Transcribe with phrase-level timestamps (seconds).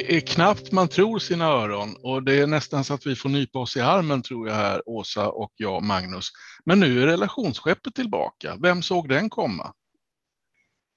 [0.00, 3.28] Det är knappt man tror sina öron och det är nästan så att vi får
[3.28, 6.30] nypa oss i armen tror jag här, Åsa och jag, Magnus.
[6.64, 8.56] Men nu är relationsskeppet tillbaka.
[8.62, 9.72] Vem såg den komma?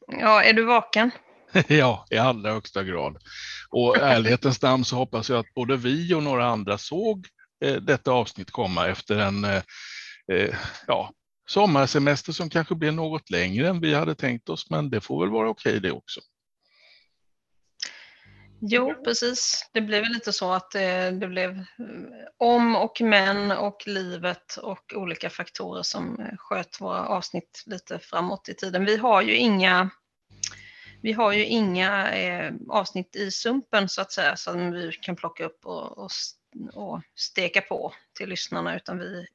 [0.08, 1.12] Ja, är du vaken?
[1.68, 3.18] ja, i allra högsta grad.
[3.70, 7.28] Och ärlighetens namn så hoppas jag att både vi och några andra såg
[7.66, 9.62] eh, detta avsnitt komma efter en eh,
[10.32, 10.56] eh,
[10.88, 11.12] ja,
[11.48, 15.34] sommarsemester som kanske blev något längre än vi hade tänkt oss, men det får väl
[15.34, 16.20] vara okej det också.
[18.66, 19.70] Jo, precis.
[19.74, 21.66] Det blev lite så att det, det, blev
[22.38, 28.54] om och men och livet och olika faktorer som sköt våra avsnitt lite framåt i
[28.54, 28.86] tiden.
[28.86, 29.90] Vi har ju inga,
[31.02, 35.46] vi har ju inga eh, avsnitt i sumpen så att säga som vi kan plocka
[35.46, 36.12] upp och, och,
[36.74, 39.28] och steka på till lyssnarna utan vi,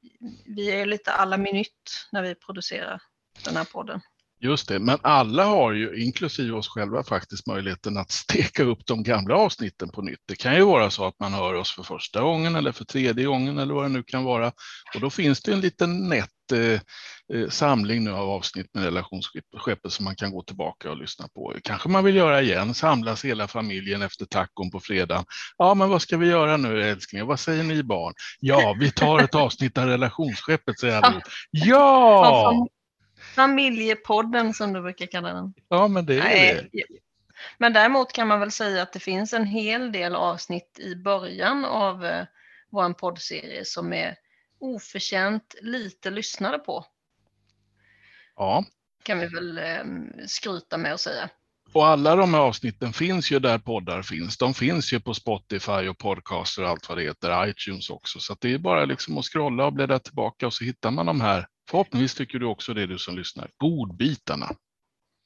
[0.45, 3.01] vi är lite alla minut när vi producerar
[3.45, 4.01] den här podden.
[4.41, 9.03] Just det, men alla har ju, inklusive oss själva, faktiskt möjligheten att steka upp de
[9.03, 10.19] gamla avsnitten på nytt.
[10.27, 13.25] Det kan ju vara så att man hör oss för första gången eller för tredje
[13.25, 14.47] gången eller vad det nu kan vara.
[14.95, 16.81] Och då finns det en liten nätt eh,
[17.33, 21.53] eh samling nu av avsnitt med relationsskeppet som man kan gå tillbaka och lyssna på.
[21.63, 25.25] Kanske man vill göra igen, samlas hela familjen efter tacon på fredagen.
[25.57, 27.25] Ja, men vad ska vi göra nu älskling?
[27.25, 28.13] Vad säger ni barn?
[28.39, 31.21] Ja, vi tar ett avsnitt av relationsskeppet, säger alla.
[31.51, 32.67] Ja!
[33.39, 35.53] Familjepodden som du brukar kalla den.
[35.67, 36.69] Ja, men det är Nej.
[36.71, 36.83] det.
[37.57, 41.65] Men däremot kan man väl säga att det finns en hel del avsnitt i början
[41.65, 42.25] av eh,
[42.69, 44.15] vår poddserie som är
[44.59, 46.85] oförtjänt lite lyssnade på.
[48.35, 48.65] Ja.
[49.03, 49.83] Kan vi väl eh,
[50.27, 51.29] skryta med att säga.
[51.73, 54.37] Och alla de här avsnitten finns ju där poddar finns.
[54.37, 58.19] De finns ju på Spotify och podcaster och allt vad det heter, iTunes också.
[58.19, 61.21] Så det är bara liksom att scrolla och bläddra tillbaka och så hittar man de
[61.21, 63.49] här Förhoppningsvis tycker du också det du som lyssnar.
[63.57, 64.55] Godbitarna.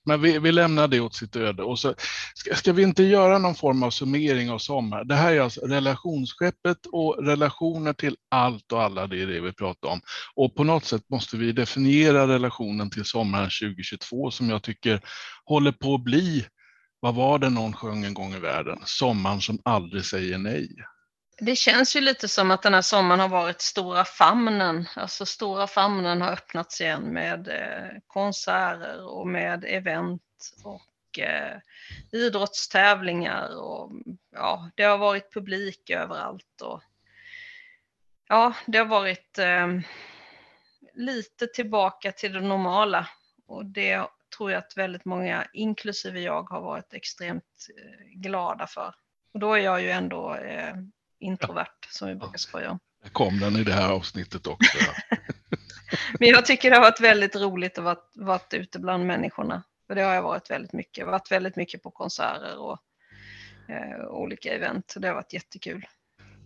[0.06, 1.64] Men vi, vi lämnar det åt sitt öde.
[1.64, 1.96] Och så,
[2.36, 5.04] ska, ska, vi inte göra någon form av summering av sommar?
[5.04, 9.54] Det här är alltså relationsskeppet och relationer till allt och alla, det är det vi
[9.54, 10.02] pratar om.
[10.36, 15.02] Och på något sätt måste vi definiera relationen till sommaren 2022 som jag tycker
[15.46, 16.46] håller på att bli,
[17.00, 18.80] vad var det någon sjöng en gång i världen?
[18.86, 20.70] Sommaren som aldrig säger nej.
[21.38, 24.88] Det känns ju lite som att den här sommaren har varit stora famnen.
[24.96, 30.22] Alltså stora famnen har öppnats igen med eh, konserter och med event
[30.64, 31.58] och eh,
[32.12, 33.92] idrottstävlingar och
[34.32, 36.82] ja, det har varit publik överallt och
[38.28, 39.68] ja, det har varit eh,
[40.94, 43.08] lite tillbaka till det normala
[43.48, 44.08] och det
[44.38, 48.96] tror jag att väldigt många, inklusive jag, har varit extremt eh, glada för.
[49.34, 50.76] Och då är jag ju ändå eh,
[51.24, 52.80] introvert som vi brukar skoja om.
[53.04, 54.78] Där kom den i det här avsnittet också.
[56.20, 59.64] Men jag tycker det har varit väldigt roligt att vara varit ute bland människorna.
[59.88, 60.98] För det har jag varit väldigt mycket.
[60.98, 62.78] Jag har varit väldigt mycket på konserter och
[63.70, 64.94] eh, olika event.
[64.98, 65.86] Det har varit jättekul.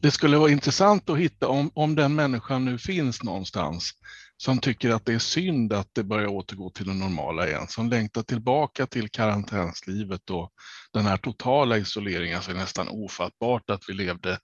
[0.01, 3.91] Det skulle vara intressant att hitta om, om den människan nu finns någonstans
[4.37, 7.89] som tycker att det är synd att det börjar återgå till det normala igen, som
[7.89, 10.51] längtar tillbaka till karantänslivet och
[10.93, 14.39] den här totala isoleringen, alltså nästan ofattbart att vi levde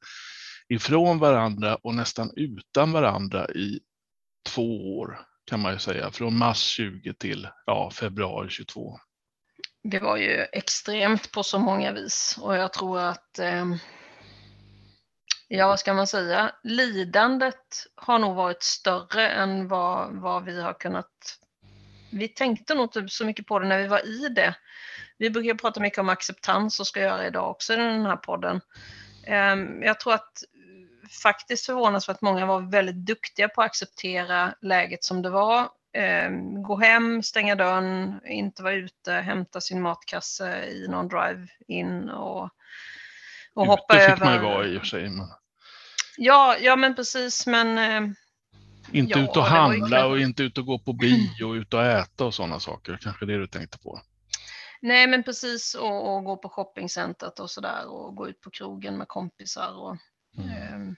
[0.69, 3.79] ifrån varandra och nästan utan varandra i
[4.49, 8.99] två år kan man ju säga, från mars 20 till ja, februari 22.
[9.83, 12.37] Det var ju extremt på så många vis.
[12.41, 13.65] Och jag tror att eh,
[15.57, 20.73] ja, vad ska man säga, lidandet har nog varit större än vad, vad vi har
[20.73, 21.09] kunnat...
[22.11, 24.55] Vi tänkte nog inte så mycket på det när vi var i det.
[25.17, 28.61] Vi brukar prata mycket om acceptans och ska göra idag också i den här podden.
[29.27, 30.43] Ehm, jag tror att
[31.23, 35.69] faktiskt förvånansvärt många var väldigt duktiga på att acceptera läget som det var.
[35.93, 42.49] Ehm, gå hem, stänga dörren, inte vara ute, hämta sin matkasse i någon drive-in och,
[43.53, 44.09] och hoppa över.
[44.09, 45.09] Det fick man ju vara i och för sig.
[46.17, 48.13] Ja, ja men precis men eh,
[48.91, 51.83] inte ja, ut och handla och inte ut och gå på bio och ut och
[51.83, 52.97] äta och sådana saker.
[53.01, 54.01] Kanske det du tänkte på.
[54.81, 58.97] Nej men precis och, och gå på shoppingcentret och sådär och gå ut på krogen
[58.97, 59.73] med kompisar.
[59.75, 59.97] Och,
[60.37, 60.49] mm.
[60.49, 60.95] eh,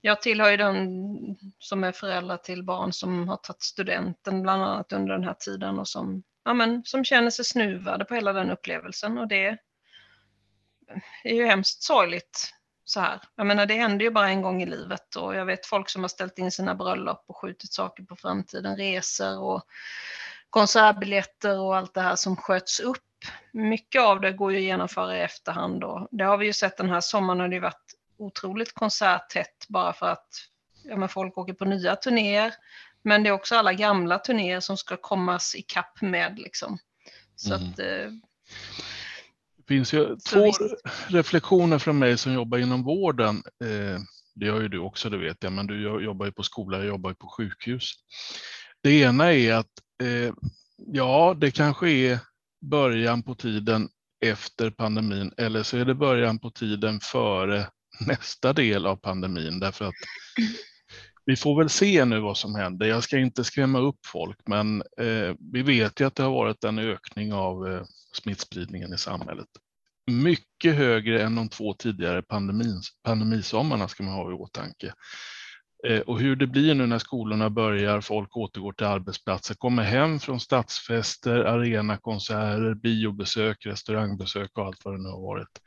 [0.00, 4.92] jag tillhör ju de som är föräldrar till barn som har tagit studenten bland annat
[4.92, 8.50] under den här tiden och som, ja, men, som känner sig snuvade på hela den
[8.50, 9.58] upplevelsen och det
[11.24, 12.53] är ju hemskt sorgligt
[12.84, 13.20] så här.
[13.36, 16.02] Jag menar det händer ju bara en gång i livet och jag vet folk som
[16.02, 19.62] har ställt in sina bröllop och skjutit saker på framtiden, resor och
[20.50, 22.98] konsertbiljetter och allt det här som sköts upp.
[23.52, 26.76] Mycket av det går ju att genomföra i efterhand och det har vi ju sett
[26.76, 30.28] den här sommaren har det varit otroligt konserttätt bara för att
[30.84, 32.54] ja, men folk åker på nya turnéer.
[33.02, 36.78] Men det är också alla gamla turnéer som ska kommas ikapp med liksom.
[37.36, 37.68] Så mm.
[37.68, 38.10] att, eh,
[39.68, 40.60] finns ju Så två visst.
[41.08, 43.36] reflektioner från mig som jobbar inom vården.
[43.64, 44.00] Eh,
[44.34, 46.78] det gör ju du också, det vet jag, men du jo- jobbar ju på skola,
[46.78, 47.92] jag jobbar ju på sjukhus.
[48.82, 49.70] Det ena är att
[50.02, 50.34] eh,
[50.76, 52.18] ja, det kanske är
[52.70, 53.88] början på tiden
[54.24, 57.66] efter pandemin eller så är det början på tiden före
[58.06, 59.94] nästa del av pandemin därför att
[61.26, 62.86] vi får väl se nu vad som händer.
[62.86, 66.64] Jag ska inte skrämma upp folk, men eh, vi vet ju att det har varit
[66.64, 67.82] en ökning av eh,
[68.12, 69.48] smittspridningen i samhället.
[70.10, 72.22] Mycket högre än de två tidigare
[73.04, 74.92] pandemisommarna ska man ha i åtanke.
[75.86, 80.20] Eh, och hur det blir nu när skolorna börjar, folk återgår till arbetsplatser, kommer hem
[80.20, 85.60] från stadsfester, arenakonserter, biobesök, restaurangbesök och allt vad det nu har varit.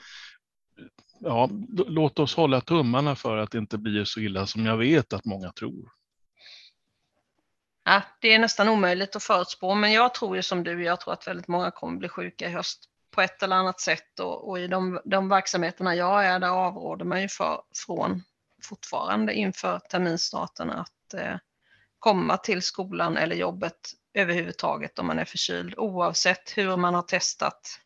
[1.20, 1.50] Ja,
[1.88, 5.26] låt oss hålla tummarna för att det inte blir så illa som jag vet att
[5.26, 5.92] många tror.
[7.86, 11.14] Ja, det är nästan omöjligt att förutspå, men jag tror ju som du, jag tror
[11.14, 14.60] att väldigt många kommer bli sjuka i höst på ett eller annat sätt och, och
[14.60, 18.24] i de, de verksamheterna jag är där avråder man ju för, från
[18.64, 21.36] fortfarande inför terminsstarten att eh,
[22.00, 27.80] komma till skolan eller jobbet överhuvudtaget om man är förkyld oavsett hur man har testat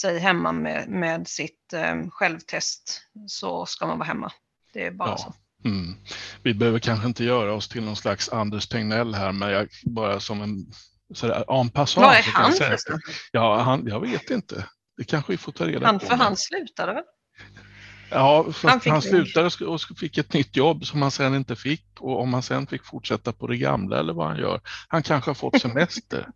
[0.00, 4.32] sig hemma med, med sitt eh, självtest så ska man vara hemma.
[4.72, 5.16] Det är bara Ja.
[5.18, 5.34] så.
[5.68, 5.94] Mm.
[6.42, 10.20] Vi behöver kanske inte göra oss till någon slags Anders Tegnell här, men jag bara
[10.20, 10.66] som en
[11.14, 12.06] sådär, en passant.
[12.06, 13.00] Vad är han säga- förresten?
[13.32, 14.66] Ja, han, jag vet inte.
[14.96, 16.06] Det kanske vi får ta reda Han, på.
[16.06, 17.04] för han slutade väl?
[18.10, 22.20] Ja, Han han, slutade och fick ett nytt jobb som han sen inte fick och
[22.20, 24.60] om han sen fick fortsätta på det gamla eller vad han gör.
[24.88, 26.26] Han kanske har fått semester.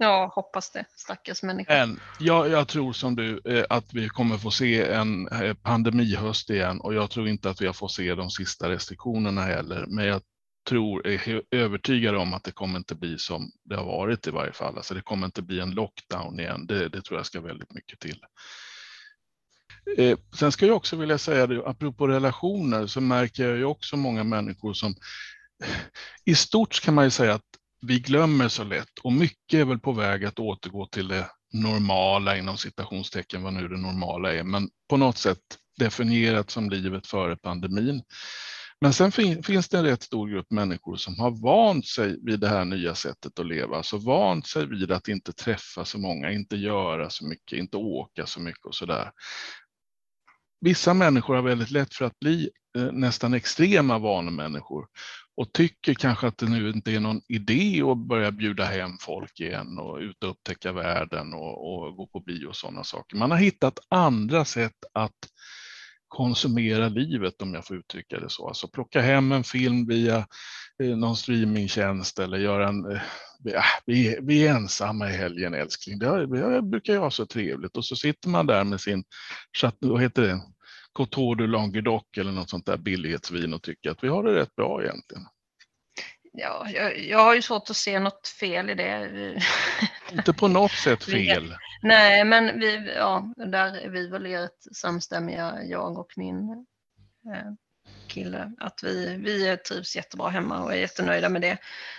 [0.00, 0.84] Ja, hoppas det.
[0.96, 1.72] Stackars människa.
[1.72, 6.50] Men jag, jag tror som du eh, att vi kommer få se en eh, pandemihöst
[6.50, 9.84] igen och jag tror inte att vi har fått se de sista restriktionerna heller.
[9.88, 10.22] Men jag
[10.68, 14.52] tror, är övertygad om att det kommer inte bli som det har varit i varje
[14.52, 14.76] fall.
[14.76, 16.66] Alltså det kommer inte bli en lockdown igen.
[16.66, 18.24] Det, det tror jag ska väldigt mycket till.
[19.96, 23.96] Eh, sen ska jag också vilja säga det, apropå relationer så märker jag ju också
[23.96, 24.94] många människor som
[26.24, 29.78] i stort kan man ju säga att vi glömmer så lätt och mycket är väl
[29.78, 34.68] på väg att återgå till det normala inom citationstecken, vad nu det normala är, men
[34.88, 35.38] på något sätt
[35.78, 38.02] definierat som livet före pandemin.
[38.80, 42.40] Men sen fin- finns det en rätt stor grupp människor som har vant sig vid
[42.40, 46.32] det här nya sättet att leva, alltså vant sig vid att inte träffa så många,
[46.32, 49.10] inte göra så mycket, inte åka så mycket och så där.
[50.60, 54.86] Vissa människor har väldigt lätt för att bli eh, nästan extrema vanemänniskor
[55.36, 59.40] och tycker kanske att det nu inte är någon idé att börja bjuda hem folk
[59.40, 63.16] igen och ut och upptäcka världen och, och gå på bio och sådana saker.
[63.16, 65.16] Man har hittat andra sätt att
[66.08, 68.48] konsumera livet om jag får uttrycka det så.
[68.48, 70.26] Alltså plocka hem en film via
[70.82, 73.00] eh, någon streamingtjänst eller göra en
[73.44, 75.98] ja, vi, vi är ensamma i helgen älskling.
[75.98, 79.04] Det, det brukar jag ha så trevligt och så sitter man där med sin,
[79.78, 80.40] vad heter det,
[80.92, 84.56] Coteau de Languedoc eller något sånt där billighetsvin och tycker att vi har det rätt
[84.56, 85.24] bra egentligen.
[86.32, 89.42] Ja, jag, jag har ju svårt att se något fel i det.
[90.12, 91.54] Inte på något sätt fel.
[91.82, 96.66] Nej, men vi, ja, där är vi väl rätt samstämmiga, jag och min
[97.34, 97.52] eh,
[98.06, 101.58] kille, att vi, vi trivs jättebra hemma och är jättenöjda med det.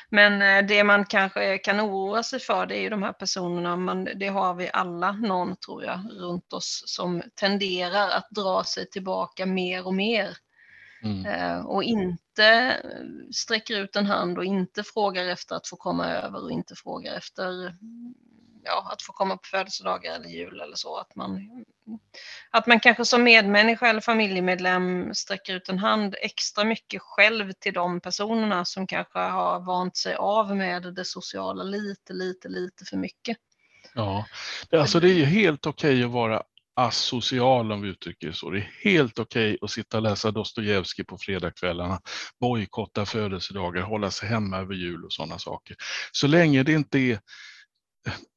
[0.09, 3.75] Men eh, det man kanske kan oroa sig för, det är ju de här personerna,
[3.75, 8.89] man, det har vi alla, någon tror jag, runt oss som tenderar att dra sig
[8.89, 10.37] tillbaka mer och mer
[11.03, 11.25] Mm.
[11.25, 12.75] eh, och inte
[13.31, 17.13] sträcker ut en hand och inte frågar efter att få komma över och inte frågar
[17.13, 17.75] efter
[18.63, 20.97] ja, att få komma på födelsedagar eller jul eller så.
[20.97, 21.49] Att man,
[22.51, 27.73] att man kanske som medmänniska eller familjemedlem sträcker ut en hand extra mycket själv till
[27.73, 32.97] de personerna som kanske har vant sig av med det sociala lite, lite, lite för
[32.97, 33.37] mycket.
[33.93, 34.25] Ja,
[34.73, 36.43] alltså det är ju helt okej att vara
[36.79, 38.49] asocial om vi uttrycker det så.
[38.49, 42.01] Det är helt okej att sitta och läsa Dostojevskij på fredagskvällarna,
[42.39, 45.75] bojkotta födelsedagar, hålla sig hemma över jul och sådana saker.
[46.11, 47.19] Så länge det inte är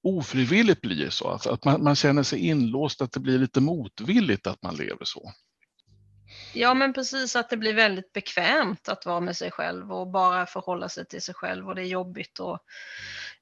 [0.03, 4.47] ofrivilligt blir så, alltså att man, man känner sig inlåst, att det blir lite motvilligt
[4.47, 5.33] att man lever så.
[6.55, 10.47] Ja, men precis att det blir väldigt bekvämt att vara med sig själv och bara
[10.47, 12.59] förhålla sig till sig själv och det är jobbigt, och,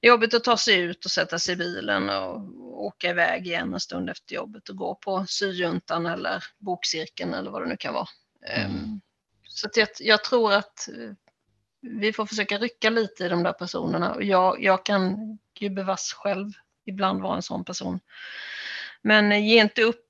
[0.00, 2.40] det är jobbigt att ta sig ut och sätta sig i bilen och
[2.84, 7.62] åka iväg igen en stund efter jobbet och gå på syjuntan eller bokcirkeln eller vad
[7.62, 8.08] det nu kan vara.
[8.46, 8.70] Mm.
[8.70, 9.00] Ehm,
[9.48, 11.12] Så jag, jag tror att eh,
[11.80, 15.16] vi får försöka rycka lite i de där personerna och jag, jag kan
[15.60, 16.50] gubevars själv
[16.86, 18.00] ibland vara en sån person.
[19.02, 20.06] Men eh, ge inte upp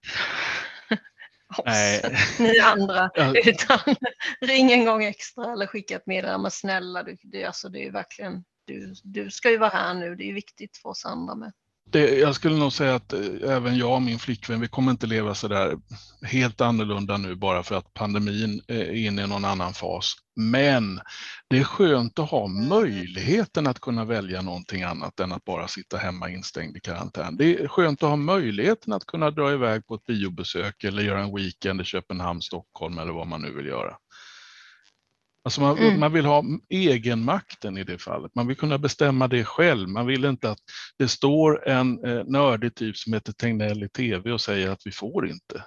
[1.58, 2.16] oss, Nej.
[2.38, 3.10] ni andra,
[3.44, 3.78] utan
[4.40, 6.42] ring en gång extra eller skicka ett meddelande.
[6.42, 9.94] Men snälla, du, det, alltså, det är ju verkligen, du, du ska ju vara här
[9.94, 11.52] nu, det är ju viktigt för oss andra med.
[11.92, 15.06] Det, jag skulle nog säga att eh, även jag och min flickvän, vi kommer inte
[15.06, 15.78] leva så där
[16.22, 20.14] helt annorlunda nu bara för att pandemin är inne i någon annan fas.
[20.40, 21.00] Men
[21.48, 25.96] det är skönt att ha möjligheten att kunna välja någonting annat än att bara sitta
[25.96, 27.36] hemma instängd i karantän.
[27.36, 31.20] Det är skönt att ha möjligheten att kunna dra iväg på ett biobesök eller göra
[31.20, 33.96] en weekend i Köpenhamn, Stockholm eller vad man nu vill göra.
[35.44, 36.00] Alltså man, mm.
[36.00, 38.34] man, vill ha egenmakten i det fallet.
[38.34, 39.88] Man vill kunna bestämma det själv.
[39.88, 40.58] Man vill inte att
[40.98, 44.92] det står en eh, nördig typ som heter Tegnell i tv och säger att vi
[44.92, 45.64] får inte.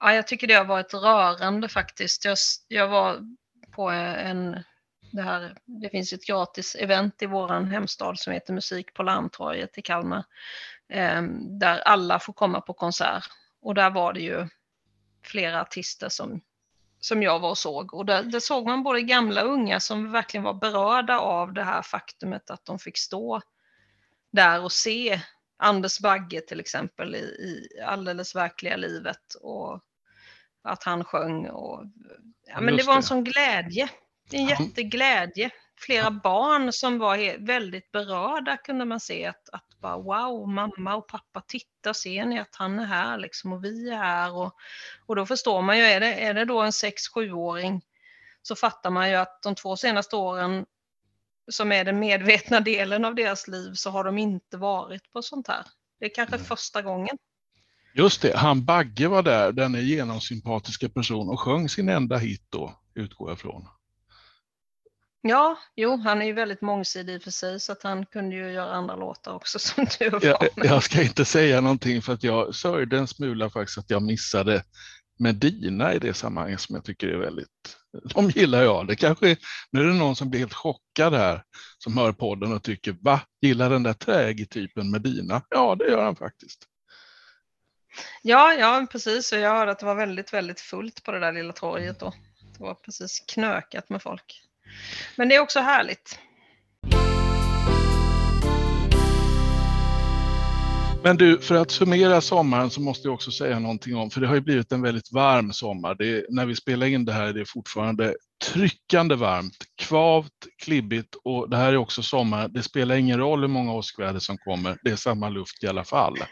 [0.00, 2.24] Ja, jag tycker det har varit rörande faktiskt.
[2.24, 3.20] Jag, jag var
[3.72, 4.62] på en,
[5.12, 9.78] det här, det finns ett gratis event i vår hemstad som heter Musik på Larmtorget
[9.78, 10.24] i Kalmar.
[10.88, 11.22] Eh,
[11.60, 13.24] där alla får komma på konsert.
[13.62, 14.48] Och där var det ju
[15.22, 16.40] flera artister som
[17.04, 17.94] som jag var och såg.
[17.94, 21.64] Och där, där, såg man både gamla och unga som verkligen var berörda av det
[21.64, 23.40] här faktumet att de fick stå
[24.30, 25.20] där och se
[25.56, 29.80] Anders Bagge till exempel i, i alldeles verkliga livet och
[30.62, 31.46] att han sjöng.
[31.46, 31.84] Och,
[32.46, 33.88] ja, men det var en sån glädje,
[34.32, 35.50] en jätteglädje
[35.86, 41.08] flera barn som var väldigt berörda kunde man se att, att bara, wow, mamma och
[41.08, 44.54] pappa tittar, ser ni att han är här liksom och vi är här och,
[45.06, 47.82] och då förstår man ju, är det, är det då en 6-7-åring
[48.42, 50.66] så fattar man ju att de två senaste åren
[51.50, 55.48] som är den medvetna delen av deras liv så har de inte varit på sånt
[55.48, 55.64] här.
[56.00, 56.46] Det är kanske mm.
[56.46, 57.18] första gången.
[57.94, 62.46] Just det, han Bagge var där, den är genomsympatiska person och sjöng sin enda hit
[62.48, 63.68] då, utgår jag från.
[65.22, 68.72] Ja, jo, han är ju väldigt mångsidig för sig så att han kunde ju göra
[68.72, 70.24] andra låtar också som du var.
[70.24, 74.02] Jag, jag ska inte säga någonting för att jag sörjde en smula faktiskt att jag
[74.02, 74.64] missade
[75.18, 77.76] Medina i det sammanhanget som jag tycker är väldigt,
[78.14, 78.86] de gillar jag.
[78.86, 79.36] Det kanske,
[79.70, 81.42] nu är det någon som blir helt chockad här
[81.78, 85.42] som hör podden och tycker va, gillar den där trägtypen Medina?
[85.48, 86.68] Ja, det gör han faktiskt.
[88.22, 89.32] Ja, ja, precis.
[89.32, 92.14] Och jag hörde att det var väldigt, väldigt fullt på det där lilla torget då.
[92.58, 94.42] Det var precis knökat med folk.
[95.16, 96.18] Men det är också härligt.
[101.04, 104.26] Men du, för att summera sommaren så måste jag också säga någonting om, för det
[104.26, 105.94] har ju blivit en väldigt varm sommar.
[105.94, 110.32] Det när vi spelar in det här är det fortfarande tryckande varmt, kvavt,
[110.62, 112.48] klibbigt och det här är också sommar.
[112.48, 115.84] Det spelar ingen roll hur många åskväder som kommer, det är samma luft i alla
[115.84, 116.16] fall.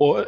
[0.00, 0.24] Och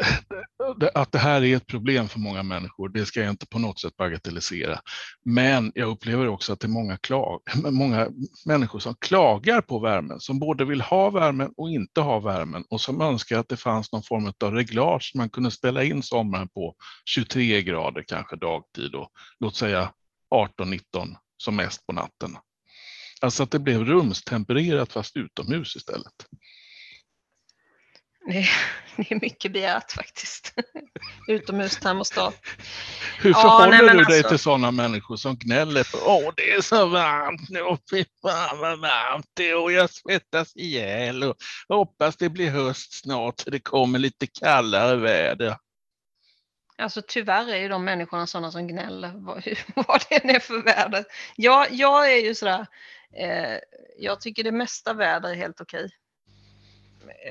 [0.95, 3.81] att det här är ett problem för många människor, det ska jag inte på något
[3.81, 4.81] sätt bagatellisera.
[5.25, 8.09] Men jag upplever också att det är många, klag, många
[8.47, 12.81] människor som klagar på värmen, som både vill ha värmen och inte ha värmen och
[12.81, 16.75] som önskar att det fanns någon form av reglage man kunde ställa in sommaren på
[17.05, 19.09] 23 grader kanske dagtid och
[19.41, 19.93] låt säga
[20.35, 22.37] 18-19 som mest på natten.
[23.21, 26.15] Alltså att det blev rumstempererat fast utomhus istället.
[28.27, 28.51] Det är,
[28.97, 30.55] det är mycket begärt faktiskt.
[31.29, 32.35] Utomhustermostat.
[33.19, 34.29] Hur förhåller ja, nej, du dig alltså...
[34.29, 38.59] till sådana människor som gnäller på åh det är så varmt nu och fy fan
[38.59, 41.37] vad varmt det är och jag svettas ihjäl och
[41.69, 45.57] hoppas det blir höst snart så det kommer lite kallare väder.
[46.81, 49.45] Alltså tyvärr är ju de människorna sådana som gnäller vad,
[49.87, 51.05] vad det än är för väder.
[51.37, 52.67] Jag, jag är ju sådär,
[53.17, 53.59] eh,
[53.99, 55.91] jag tycker det mesta väder är helt okej.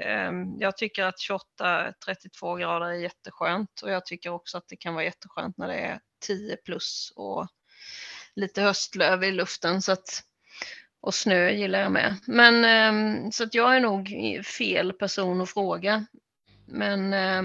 [0.01, 1.15] Eh, jag tycker att
[1.62, 5.79] 28-32 grader är jätteskönt och jag tycker också att det kan vara jätteskönt när det
[5.79, 7.48] är 10 plus och
[8.36, 9.82] lite höstlöv i luften.
[9.82, 10.24] Så att,
[11.01, 12.15] och snö gillar jag med.
[12.27, 14.10] Men eh, så att jag är nog
[14.46, 16.06] fel person att fråga.
[16.65, 17.44] Men eh,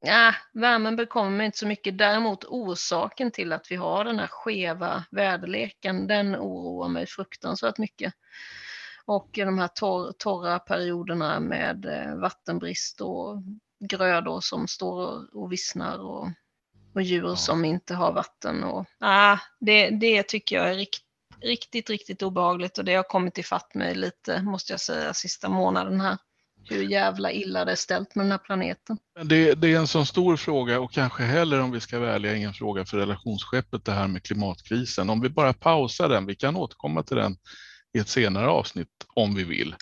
[0.00, 1.98] Ja, värmen bekommer inte så mycket.
[1.98, 8.14] Däremot orsaken till att vi har den här skeva väderleken, den oroar mig fruktansvärt mycket.
[9.04, 13.42] Och de här torr, torra perioderna med eh, vattenbrist och
[13.80, 16.28] grödor som står och vissnar och,
[16.94, 17.36] och djur ja.
[17.36, 18.64] som inte har vatten.
[18.64, 21.02] Och, ah, det, det tycker jag är rikt,
[21.40, 26.00] riktigt, riktigt obehagligt och det har kommit ifatt mig lite, måste jag säga, sista månaden
[26.00, 26.18] här
[26.68, 28.98] hur jävla illa det är ställt med den här planeten.
[29.24, 32.54] Det, det, är en sån stor fråga och kanske heller om vi ska välja ingen
[32.54, 35.10] fråga för relationsskeppet det här med klimatkrisen.
[35.10, 37.36] Om vi bara pausar den, vi kan återkomma till den
[37.96, 39.74] i ett senare avsnitt om vi vill.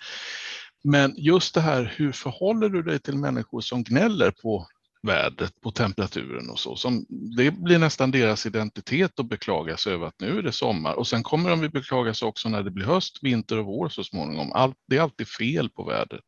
[0.84, 4.66] Men just det här, hur förhåller du dig till människor som gnäller på
[5.06, 6.76] vädret, på temperaturen och så.
[6.76, 10.94] Som, det blir nästan deras identitet att beklaga sig över att nu är det sommar
[10.94, 13.88] och sen kommer de att beklaga sig också när det blir höst, vinter och vår
[13.88, 14.52] så småningom.
[14.52, 16.24] Allt, det är alltid fel på vädret.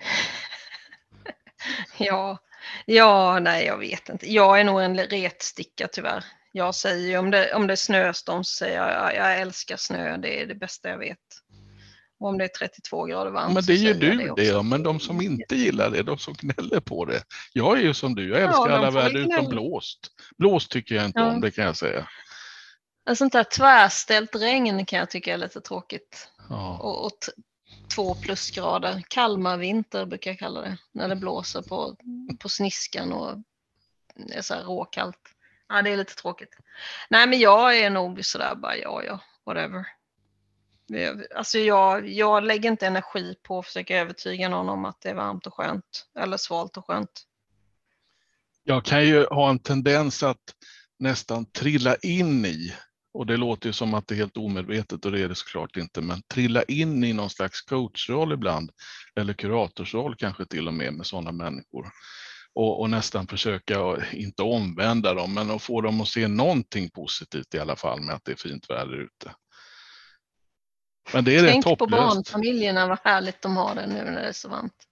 [1.98, 2.38] ja,
[2.86, 4.32] ja, nej, jag vet inte.
[4.32, 6.24] Jag är nog en retsticka tyvärr.
[6.52, 10.42] Jag säger om det, om det är snöstorm så säger jag, jag, älskar snö, det
[10.42, 11.18] är det bästa jag vet.
[12.20, 14.34] Och om det är 32 grader varmt Men det jag du också.
[14.34, 17.22] det, ja, men de som inte gillar det, de som gnäller på det.
[17.52, 19.98] Jag är ju som du, jag älskar de alla väder utom blåst.
[20.38, 21.30] Blåst tycker jag inte Ja.
[21.30, 22.08] om, det kan jag säga.
[23.14, 26.28] Sånt där tvärställt regn kan jag tycka är lite tråkigt.
[26.48, 26.78] Ja.
[26.78, 27.12] Och, och
[27.94, 29.02] två plusgrader.
[29.08, 30.78] Kalmarvinter brukar jag kalla det.
[30.92, 31.96] När det blåser på,
[32.38, 33.38] på sniskan och
[34.32, 35.20] är så här råkallt.
[35.68, 36.56] Ja, det är lite tråkigt.
[37.10, 39.86] Nej, men jag är nog sådär bara, ja, ja, whatever.
[41.36, 45.14] Alltså jag, jag lägger inte energi på att försöka övertyga någon om att det är
[45.14, 46.06] varmt och skönt.
[46.18, 47.26] Eller svalt och skönt.
[48.62, 50.54] Jag kan ju ha en tendens att
[50.98, 52.74] nästan trilla in i,
[53.12, 55.76] och det låter ju som att det är helt omedvetet och det är det såklart
[55.76, 58.70] inte, men trilla in i någon slags coachroll ibland,
[59.16, 61.90] eller kuratorsroll kanske till och med med sådana människor.
[62.54, 67.54] Och, och nästan försöka, inte omvända dem, men att få dem att se någonting positivt
[67.54, 69.34] i alla fall med att det är fint väder ute.
[71.12, 72.14] Men det är Tänk rätt på hopplöst.
[72.14, 74.86] barnfamiljerna, vad härligt de har det nu när det är så varmt.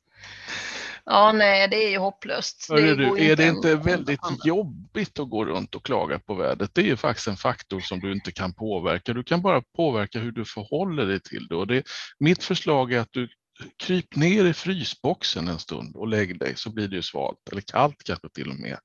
[1.10, 2.66] Ja, nej, det är ju hopplöst.
[2.68, 4.38] Hörru går du, är det inte väldigt andra.
[4.44, 6.70] jobbigt att gå runt och klaga på vädret?
[6.74, 9.12] Det är ju faktiskt en faktor som du inte kan påverka.
[9.12, 11.56] Du kan bara påverka hur du förhåller dig till det.
[11.56, 11.82] Och det
[12.18, 13.28] mitt förslag är att du
[13.76, 17.62] kryp ner i frysboxen en stund och lägg dig så blir det ju svalt eller
[17.62, 18.78] kallt kanske till och med.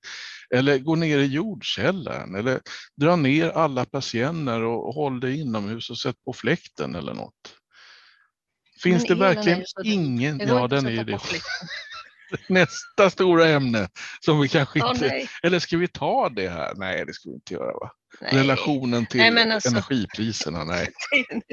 [0.56, 2.60] Eller gå ner i jordkällaren eller
[3.02, 7.56] dra ner alla persienner och håll dig inomhus och sätt på fläkten eller något.
[8.84, 11.20] Finns Men det verkligen ingen, Det ja den är ju det.
[12.50, 16.74] Nästa stora ämne som vi kanske inte nej, eller ska vi ta det här?
[16.76, 17.92] Nej, det ska vi inte göra va?
[18.22, 18.32] nej.
[18.42, 20.90] Relationen till Nej, alltså- energipriserna, nej.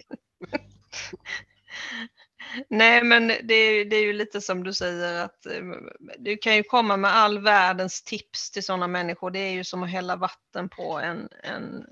[2.71, 5.63] Nej, men det är, ju- det är ju lite som du säger att eh,
[6.19, 9.31] du kan ju komma med all världens tips till sådana människor.
[9.31, 11.85] Det är ju som att hälla vatten på en, en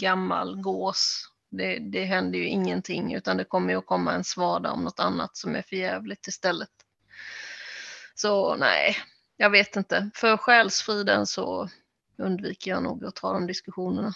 [0.00, 1.22] gammal gås.
[1.50, 5.00] Det, det händer ju ingenting utan det kommer ju att komma en svada om något
[5.00, 6.68] annat som är förjävligt istället.
[8.16, 8.96] Så nej,
[9.36, 10.10] jag vet inte.
[10.14, 11.68] För själsfriden så
[12.18, 14.12] undviker jag nog att ta de diskussionerna.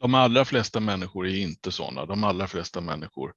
[0.00, 2.06] De allra flesta människor är inte sådana.
[2.06, 3.32] De allra flesta människor,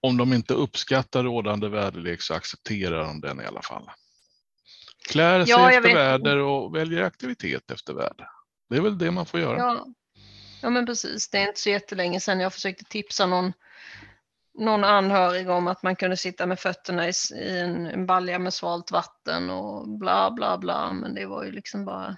[0.00, 3.90] om de inte uppskattar rådande väderlek så accepterar de den i alla fall.
[5.08, 5.96] Klär sig Ja, efter vet.
[5.96, 8.28] väder och väljer aktivitet efter väder.
[8.70, 9.58] Det är väl det man får göra.
[9.58, 9.86] Ja.
[10.62, 11.28] ja, men precis.
[11.30, 13.52] Det är inte så jättelänge sedan jag försökte tipsa någon,
[14.54, 18.54] någon anhörig om att man kunde sitta med fötterna i, i en, en balja med
[18.54, 20.92] svalt vatten och bla bla bla.
[20.92, 22.16] Men det var ju liksom bara...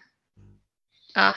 [1.14, 1.34] Ja,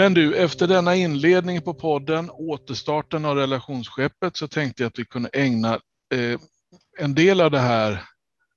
[0.00, 5.04] Men du, efter denna inledning på podden, återstarten av relationsskeppet, så tänkte jag att vi
[5.04, 5.74] kunde ägna
[6.14, 6.40] eh,
[6.98, 7.92] en del av det här,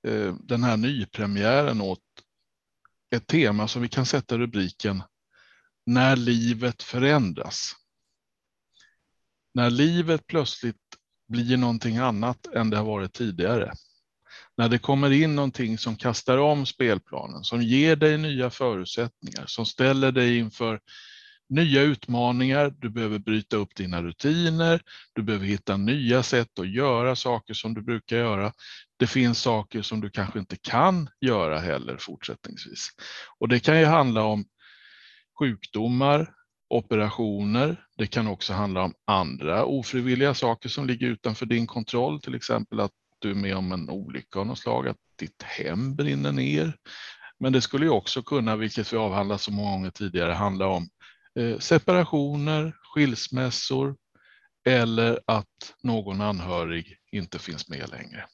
[0.07, 1.99] eh, den här nypremiären åt
[3.15, 5.03] ett tema som vi kan sätta rubriken
[5.85, 7.73] när livet förändras.
[9.53, 10.75] När livet plötsligt
[11.27, 13.73] blir någonting annat än det har varit tidigare.
[14.57, 19.65] När det kommer in någonting som kastar om spelplanen, som ger dig nya förutsättningar, som
[19.65, 20.79] ställer dig inför
[21.49, 24.81] nya utmaningar, du behöver bryta upp dina rutiner,
[25.13, 28.53] du behöver hitta nya sätt att göra saker som du brukar göra.
[28.97, 32.89] Det finns saker som du kanske inte kan göra heller fortsättningsvis.
[33.39, 34.45] Och det kan ju handla om
[35.39, 36.33] sjukdomar,
[36.69, 37.85] operationer.
[37.97, 42.79] Det kan också handla om andra ofrivilliga saker som ligger utanför din kontroll, till exempel
[42.79, 46.77] att du är med om en olycka av något slag, att ditt hem brinner ner.
[47.39, 50.89] Men det skulle ju också kunna, vilket vi avhandlat så många gånger tidigare, handla om
[51.39, 53.95] eh, separationer, skilsmässor
[54.65, 58.25] eller att någon anhörig inte finns med längre.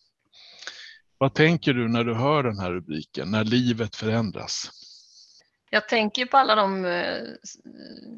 [1.18, 4.70] Vad tänker du när du hör den här rubriken, när livet förändras?
[5.70, 7.34] Jag tänker på alla de eh, eh,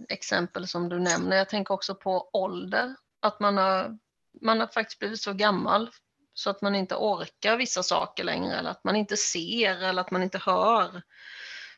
[0.09, 1.37] exempel som du nämner.
[1.37, 2.95] Jag tänker också på ålder.
[3.19, 3.97] Att man har,
[4.41, 5.89] man har faktiskt blivit så gammal
[6.33, 10.11] så att man inte orkar vissa saker längre eller att man inte ser eller att
[10.11, 11.01] man inte hör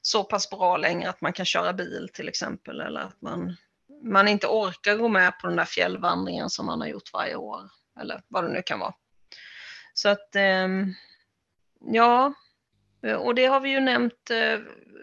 [0.02, 3.56] så pass bra längre att man kan köra bil till exempel eller att man,
[4.04, 7.70] man inte orkar gå med på den där fjällvandringen som man har gjort varje år
[8.00, 8.94] eller vad det nu kan vara.
[9.94, 10.94] Så att ehm,
[11.80, 12.34] ja,
[13.04, 14.60] Eh, och det har vi ju nämnt eh,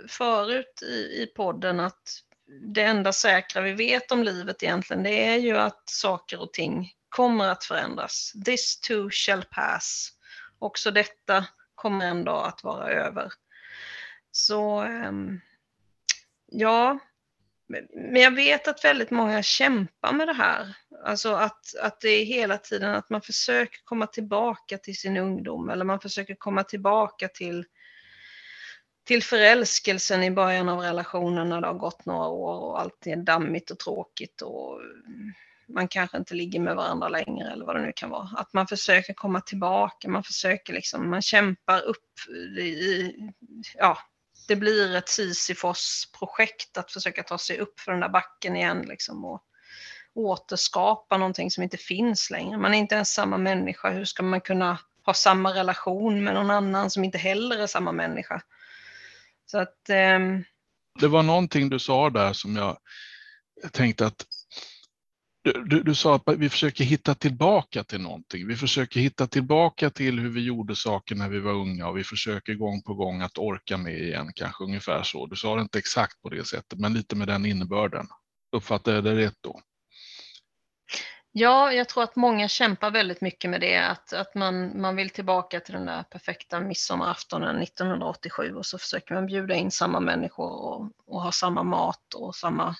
[0.09, 2.23] förut i, i podden att
[2.63, 6.93] det enda säkra vi vet om livet egentligen det är ju att saker och ting
[7.09, 8.33] kommer att förändras.
[8.45, 10.13] This too shall pass.
[10.59, 13.33] Också detta kommer en dag att vara över.
[14.33, 15.41] Så ehm,
[16.47, 16.99] ja,
[17.69, 20.77] men jag vet att väldigt många kämpar med det här.
[21.05, 25.71] Alltså att, att det är hela tiden att man försöker komma tillbaka till sin ungdom
[25.71, 27.65] eller man försöker komma tillbaka till
[29.05, 33.17] till förälskelsen i början av relationen när det har gått några år och allt är
[33.17, 34.81] dammigt och tråkigt och
[35.69, 38.29] man kanske inte ligger med varandra längre eller vad det nu kan vara.
[38.37, 43.13] Att man försöker komma tillbaka, man försöker liksom, man kämpar upp i,
[43.75, 43.99] ja,
[44.49, 49.25] det blir ett Sisyfos-projekt att försöka ta sig upp för den där backen igen liksom
[49.25, 49.45] och
[50.15, 52.59] återskapa någonting som inte finns längre.
[52.59, 56.51] Man är inte ens samma människa, hur ska man kunna ha samma relation med någon
[56.51, 58.43] annan som inte heller är samma människa?
[59.51, 59.91] Så att...
[60.17, 60.45] Um...
[61.01, 62.79] Det var någonting du sa där som jag
[63.73, 64.27] tänkte att
[65.45, 68.47] du, du, du, sa att vi försöker hitta tillbaka till någonting.
[68.47, 72.05] Vi försöker hitta tillbaka till hur vi gjorde saker när vi var unga och vi
[72.05, 75.27] försöker gång på gång att orka med igen, kanske ungefär så.
[75.27, 78.07] Du sa det inte exakt på det sättet, men lite med den innebörden.
[78.57, 79.61] Uppfattade jag det rätt då?
[81.33, 85.11] Ja, jag tror att många kämpar väldigt mycket med det, att, att man, man vill
[85.11, 90.51] tillbaka till den där perfekta midsommaraftonen 1987 och så försöker man bjuda in samma människor
[90.51, 92.77] och, och ha samma mat och samma,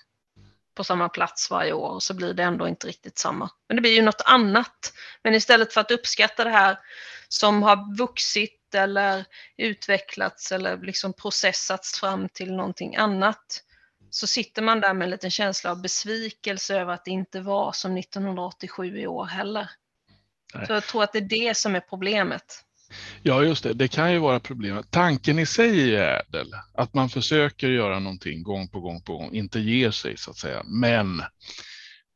[0.75, 3.51] på samma plats varje år och så blir det ändå inte riktigt samma.
[3.69, 4.93] Men det blir ju något annat.
[5.23, 6.79] Men istället för att uppskatta det här
[7.29, 9.25] som har vuxit eller
[9.57, 13.63] utvecklats eller liksom processats fram till någonting annat
[14.11, 17.73] så sitter man där med en liten känsla av besvikelse över att det inte var
[17.73, 19.71] som 1987 i år heller.
[20.55, 20.67] Nej.
[20.67, 22.65] Så jag tror att det är det som är problemet.
[23.23, 23.75] Ja, just det.
[23.75, 24.91] Det kan ju vara problemet.
[24.91, 29.35] Tanken i sig är ädel, att man försöker göra någonting gång på gång på gång,
[29.35, 30.63] inte ger sig så att säga.
[30.65, 31.23] Men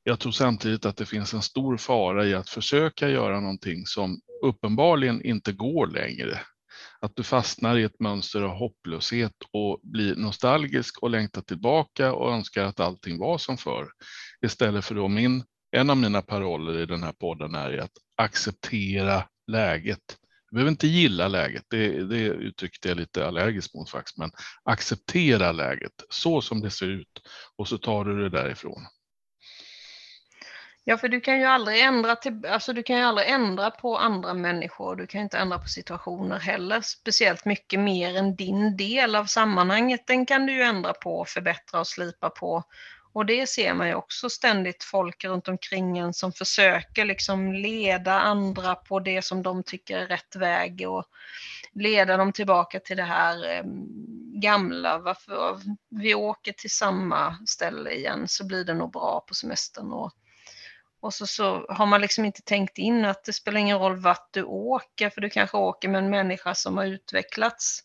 [0.02, 4.20] jag tror samtidigt att det finns en stor fara i att försöka göra någonting som
[4.42, 6.40] uppenbarligen inte går längre
[7.04, 12.32] att du fastnar i ett mönster av hopplöshet och blir nostalgisk och längtar tillbaka och
[12.32, 13.88] önskar att allting var som förr.
[14.46, 15.44] Istället för då min,
[15.76, 20.18] en av mina paroller i den här podden är att acceptera läget.
[20.50, 24.30] Du behöver inte gilla läget, det, det uttryckte jag lite allergiskt mot faktiskt, men
[24.64, 27.20] acceptera läget så som det ser ut
[27.56, 28.82] och så tar du det därifrån.
[30.86, 33.98] Ja, för du kan ju aldrig ändra, till, alltså du kan ju aldrig ändra på
[33.98, 34.96] andra människor.
[34.96, 40.06] Du kan inte ändra på situationer heller, speciellt mycket mer än din del av sammanhanget.
[40.06, 42.64] Den kan du ju ändra på, förbättra och slipa på.
[43.12, 48.20] Och det ser man ju också ständigt folk runt omkring en som försöker liksom leda
[48.20, 51.04] andra på det som de tycker är rätt väg och
[51.72, 53.62] leda dem tillbaka till det här eh,
[54.40, 54.98] gamla.
[54.98, 59.92] Varför vi åker till samma ställe igen så blir det nog bra på semestern.
[59.92, 60.12] Och,
[61.04, 64.28] och så, så har man liksom inte tänkt in att det spelar ingen roll vart
[64.30, 67.80] du åker, för du kanske åker med en människa som har utvecklats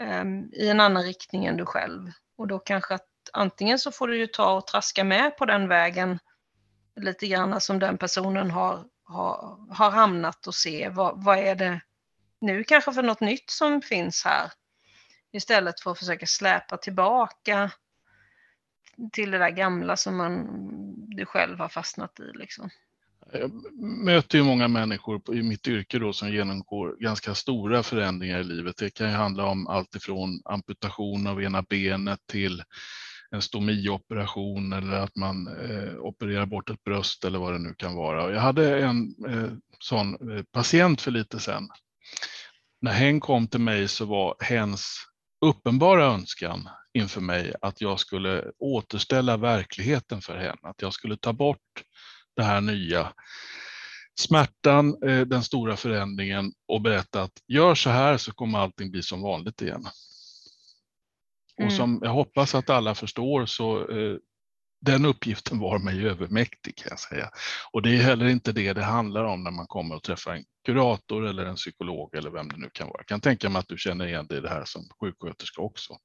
[0.00, 2.10] um, i en annan riktning än du själv.
[2.38, 5.68] Och då kanske att antingen så får du ju ta och traska med på den
[5.68, 6.18] vägen
[7.00, 11.80] lite grann som den personen har, har, har hamnat och se vad, vad är det
[12.40, 14.52] nu kanske för något nytt som finns här.
[15.32, 17.70] Istället för att försöka släpa tillbaka
[19.12, 20.46] till det där gamla som man,
[21.16, 22.38] du själv har fastnat i.
[22.38, 22.70] Liksom.
[23.32, 23.50] Jag
[24.04, 28.76] möter ju många människor i mitt yrke då som genomgår ganska stora förändringar i livet.
[28.76, 32.62] Det kan ju handla om allt ifrån amputation av ena benet till
[33.30, 37.94] en stomioperation eller att man eh, opererar bort ett bröst eller vad det nu kan
[37.94, 38.32] vara.
[38.32, 41.68] Jag hade en eh, sån eh, patient för lite sedan.
[42.80, 45.06] När hen kom till mig så var hens
[45.40, 51.32] uppenbara önskan inför mig att jag skulle återställa verkligheten för henne, att jag skulle ta
[51.32, 51.82] bort
[52.36, 53.12] det här nya
[54.20, 59.02] smärtan, eh, den stora förändringen och berätta att gör så här så kommer allting bli
[59.02, 59.86] som vanligt igen.
[61.58, 61.66] Mm.
[61.66, 64.16] Och som jag hoppas att alla förstår så eh,
[64.86, 67.30] den uppgiften var mig övermäktig kan jag säga.
[67.72, 70.44] Och det är heller inte det det handlar om när man kommer och träffar en
[70.66, 72.98] kurator eller en psykolog eller vem det nu kan vara.
[72.98, 75.96] Jag kan tänka mig att du känner igen dig i det här som sjuksköterska också.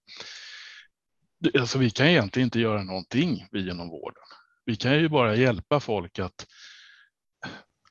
[1.59, 4.23] Alltså vi kan egentligen inte göra någonting vi inom vården.
[4.65, 6.45] Vi kan ju bara hjälpa folk att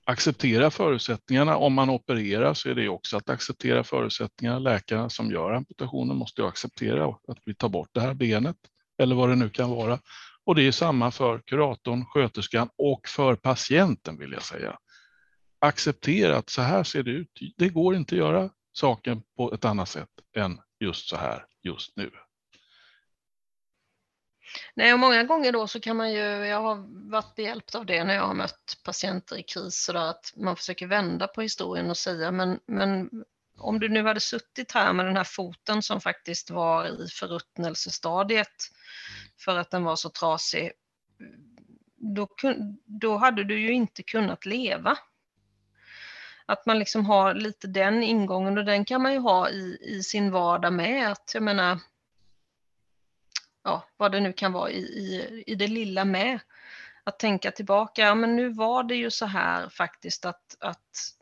[0.05, 1.57] acceptera förutsättningarna.
[1.57, 4.59] Om man opererar så är det också att acceptera förutsättningarna.
[4.59, 8.57] Läkarna som gör amputationen måste ju acceptera att vi tar bort det här benet
[8.98, 9.98] eller vad det nu kan vara.
[10.50, 14.78] Och det är samma för kuratorn, sköterskan och för patienten vill jag säga.
[15.58, 17.38] Acceptera att så här ser det ut.
[17.56, 21.96] Det går inte att göra saken på ett annat sätt än just så här just
[21.96, 22.10] nu.
[24.74, 28.04] Nej, och många gånger då så kan man ju, jag har varit behjälpt av det
[28.04, 31.90] när jag har mött patienter i kris, så där att man försöker vända på historien
[31.90, 33.10] och säga, men, men
[33.58, 38.56] om du nu hade suttit här med den här foten som faktiskt var i förruttnelsestadiet
[39.44, 40.72] för att den var så trasig,
[41.96, 42.29] då,
[42.85, 44.98] då hade du ju inte kunnat leva.
[46.46, 50.03] Att man liksom har lite den ingången och den kan man ju ha i, i
[50.03, 51.12] sin vardag med.
[51.12, 51.79] Att jag menar,
[53.62, 56.40] ja, vad det nu kan vara i, i, i det lilla med.
[57.05, 61.16] Att tänka tillbaka, ja men nu var det ju så här faktiskt att, att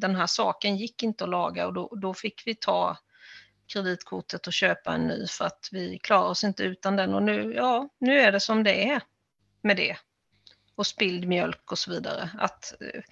[0.00, 2.96] den här saken gick inte att laga och då, då fick vi ta
[3.72, 7.54] kreditkortet och köpa en ny för att vi klarar oss inte utan den och nu,
[7.54, 9.02] ja, nu är det som det är
[9.62, 9.96] med det.
[10.74, 12.30] Och spilld mjölk och så vidare.
[12.38, 13.02] Att, eh,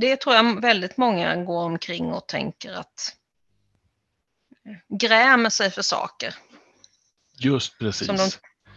[0.00, 3.16] det tror jag väldigt många går omkring och tänker att
[4.66, 6.34] eh, grämer sig för saker.
[7.38, 8.06] Just precis.
[8.06, 8.30] Som de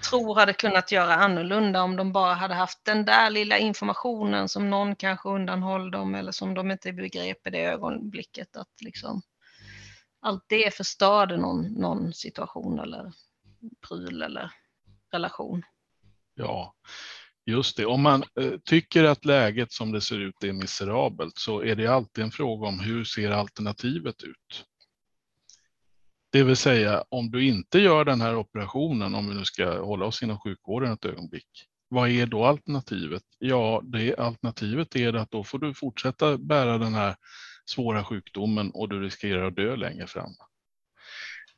[0.09, 4.69] tror hade kunnat göra annorlunda om de bara hade haft den där lilla informationen som
[4.69, 8.57] någon kanske undanhåller dem eller som de inte begrep i det ögonblicket.
[8.57, 9.21] Att liksom,
[10.27, 13.13] allt det förstörde någon, någon situation eller
[13.87, 14.51] pryl eller
[15.11, 15.63] relation.
[16.35, 16.73] Ja,
[17.45, 17.85] just det.
[17.85, 21.87] Om man eh, tycker att läget som det ser ut är miserabelt så är det
[21.87, 24.65] alltid en fråga om hur ser alternativet ut?
[26.29, 30.05] Det vill säga om du inte gör den här operationen, om vi nu ska hålla
[30.05, 33.23] oss inom sjukvården ett ögonblick, vad är då alternativet?
[33.39, 37.15] Ja, det alternativet är att då får du fortsätta bära den här
[37.69, 40.31] svåra sjukdomen och du riskerar att dö längre fram.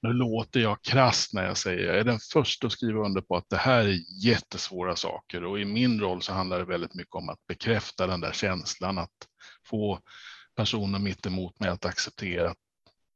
[0.02, 3.36] Nu låter jag krass när jag säger, jag är den första att skriva under på
[3.36, 7.16] att det här är jättesvåra saker och i min roll så handlar det väldigt mycket
[7.16, 9.28] om att bekräfta den där känslan, att
[9.66, 10.00] få
[10.56, 12.58] personen mitt emot mig att acceptera att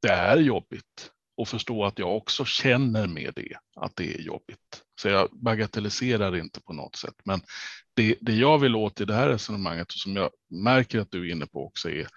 [0.01, 4.83] det är jobbigt och förstå att jag också känner med det, att det är jobbigt.
[5.01, 7.15] Så jag bagatelliserar inte på något sätt.
[7.25, 7.41] Men
[7.93, 11.29] det, det jag vill åt i det här resonemanget och som jag märker att du
[11.29, 12.07] är inne på också är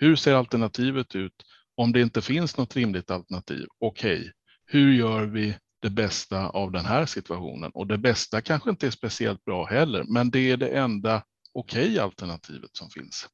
[0.00, 1.42] hur ser alternativet ut
[1.76, 3.66] om det inte finns något rimligt alternativ?
[3.80, 4.30] Okej, okay,
[4.66, 7.70] hur gör vi det bästa av den här situationen?
[7.74, 11.84] Och det bästa kanske inte är speciellt bra heller, men det är det enda okej
[11.84, 13.28] okay alternativet som finns.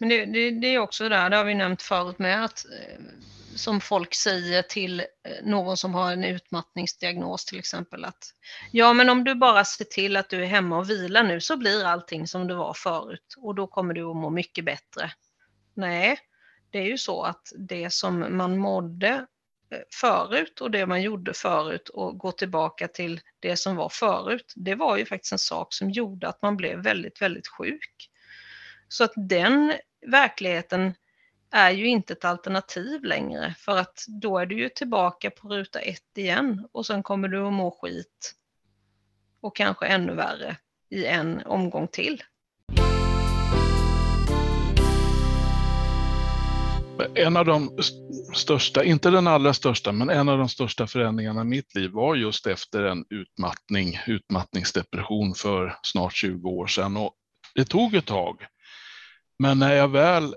[0.00, 3.00] Men det, det, det, är också där, det har vi nämnt förut med, att eh,
[3.56, 5.06] som folk säger till eh,
[5.42, 8.34] någon som har en utmattningsdiagnos till exempel att
[8.72, 11.56] ja men om du bara ser till att du är hemma och vilar nu så
[11.56, 15.12] blir allting som det var förut och då kommer du att må mycket bättre.
[15.74, 16.18] Nej,
[16.70, 19.26] det är ju så att det som man mådde
[19.70, 24.52] eh, förut och det man gjorde förut och gå tillbaka till det som var förut,
[24.56, 28.10] det var ju faktiskt en sak som gjorde att man blev väldigt, väldigt sjuk.
[28.88, 29.72] Så att den
[30.06, 30.94] verkligheten
[31.50, 35.80] är ju inte ett alternativ längre för att då är du ju tillbaka på ruta
[35.80, 38.34] ett igen och sen kommer du att må skit
[39.40, 40.56] och kanske ännu värre
[40.90, 42.22] i en omgång till.
[47.14, 47.78] En av de
[48.34, 52.14] största, inte den allra största, men en av de största förändringarna i mitt liv var
[52.14, 56.96] just efter en utmattning, utmattningsdepression för snart 20 år sedan.
[56.96, 57.14] Och
[57.54, 58.46] det tog ett tag.
[59.42, 60.34] Men när jag väl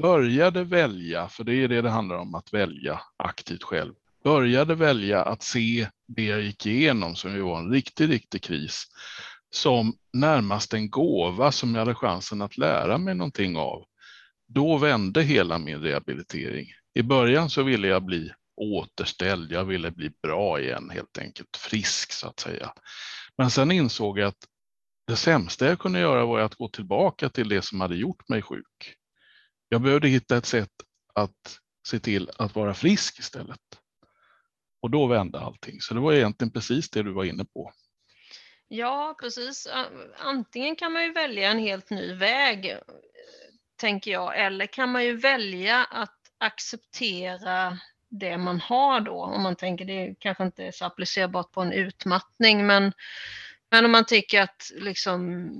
[0.00, 5.22] började välja, för det är det det handlar om, att välja aktivt själv, började välja
[5.22, 8.84] att se det jag gick igenom, som ju var en riktig, riktig kris,
[9.50, 13.84] som närmast en gåva som jag hade chansen att lära mig någonting av.
[14.48, 16.66] Då vände hela min rehabilitering.
[16.94, 22.12] I början så ville jag bli återställd, jag ville bli bra igen helt enkelt, frisk
[22.12, 22.72] så att säga.
[23.38, 24.46] Men sen insåg jag att
[25.10, 28.42] det sämsta jag kunde göra var att gå tillbaka till det som hade gjort mig
[28.42, 28.94] sjuk.
[29.68, 30.72] Jag behövde hitta ett sätt
[31.14, 33.60] att se till att vara frisk istället.
[34.82, 35.80] Och då vände allting.
[35.80, 37.72] Så det var egentligen precis det du var inne på.
[38.68, 39.68] Ja, precis.
[40.18, 42.78] Antingen kan man ju välja en helt ny väg,
[43.76, 49.24] tänker jag, eller kan man ju välja att acceptera det man har då.
[49.24, 52.92] Om man tänker det kanske inte är så applicerbart på en utmattning, men,
[53.70, 55.50] men om man tycker att liksom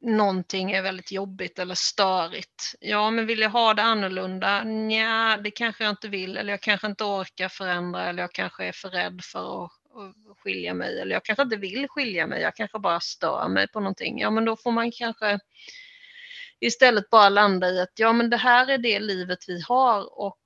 [0.00, 2.74] någonting är väldigt jobbigt eller störigt.
[2.80, 4.64] Ja, men vill jag ha det annorlunda?
[4.64, 8.64] Nja, det kanske jag inte vill eller jag kanske inte orkar förändra eller jag kanske
[8.64, 9.70] är för rädd för att,
[10.30, 13.68] att skilja mig eller jag kanske inte vill skilja mig, jag kanske bara stör mig
[13.68, 14.20] på någonting.
[14.20, 15.38] Ja, men då får man kanske
[16.60, 20.40] istället bara landa i att ja, men det här är det livet vi har och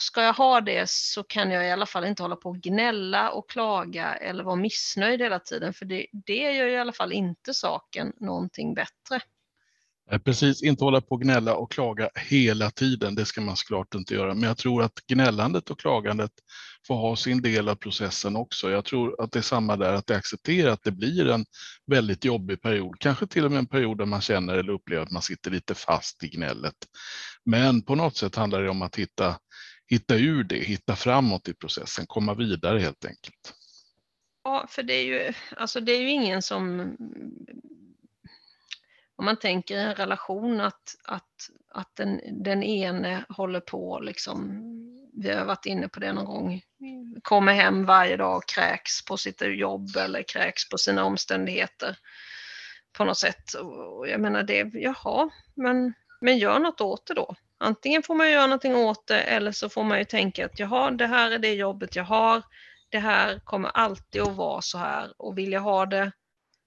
[0.00, 3.30] ska jag ha det så kan jag i alla fall inte hålla på och gnälla
[3.30, 7.54] och klaga eller vara missnöjd hela tiden för det, det gör i alla fall inte
[7.54, 9.20] saken någonting bättre.
[10.10, 13.94] Eh, precis, inte hålla på och gnälla och klaga hela tiden, det ska man såklart
[13.94, 14.34] inte göra.
[14.34, 16.32] Men jag tror att gnällandet och klagandet
[16.86, 18.70] får ha sin del av processen också.
[18.70, 21.44] Jag tror att det är samma där, att det accepterar att det blir en
[21.86, 25.10] väldigt jobbig period, kanske till och med en period där man känner eller upplever att
[25.10, 26.74] man sitter lite fast i gnället.
[27.44, 29.36] Men på något sätt handlar det om att hitta
[29.90, 33.54] hitta ur det, hitta framåt i processen, komma vidare helt enkelt.
[34.44, 36.96] Ja, för det är ju, alltså det är ju ingen som
[39.16, 44.60] om man tänker en relation att, att, att den, den ene håller på liksom,
[45.12, 46.62] vi har varit inne på det någon gång,
[47.22, 51.96] kommer hem varje dag och kräks på sitt jobb eller kräks på sina omständigheter
[52.92, 53.54] på något sätt.
[53.54, 57.34] Och jag menar det, jaha, men, men gör något åt det då.
[57.62, 60.90] Antingen får man göra någonting åt det eller så får man ju tänka att jaha,
[60.90, 62.42] det här är det jobbet jag har.
[62.88, 66.12] Det här kommer alltid att vara så här och vill jag ha det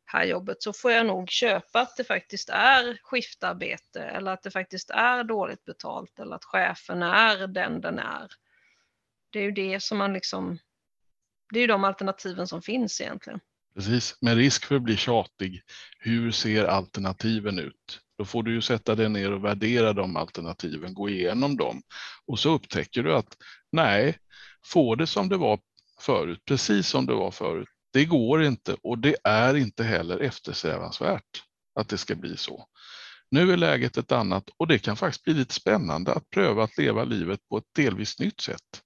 [0.06, 4.52] här jobbet så får jag nog köpa att det faktiskt är skiftarbete eller att det
[4.52, 8.32] faktiskt är dåligt betalt eller att chefen är den den är.
[9.30, 10.60] Det är ju det som man liksom,
[11.54, 13.40] det är ju de alternativen som finns egentligen.
[13.76, 15.64] Precis, med risk för att bli tjatig,
[16.00, 18.03] hur ser alternativen ut?
[18.17, 21.82] Då får du ju sätta dig ner och värdera de alternativen, gå igenom dem
[22.28, 23.38] och så upptäcker du att
[23.71, 24.17] nej,
[24.65, 25.60] få det som det var
[25.99, 27.67] förut, precis som det var förut.
[27.93, 31.43] Det går inte och det är inte heller eftersträvansvärt
[31.80, 32.67] att det ska bli så.
[33.32, 36.78] Nu är läget ett annat och det kan faktiskt bli lite spännande att pröva att
[36.78, 38.82] leva livet på ett delvis nytt sätt.